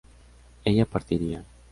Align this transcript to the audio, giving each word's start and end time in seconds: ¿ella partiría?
¿ella 0.65 0.87
partiría? 0.87 1.45